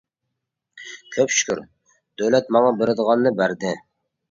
[1.17, 1.61] كۆپ شۈكۈر،
[2.23, 3.79] دۆلەت ماڭا بېرىدىغاننى بەردى.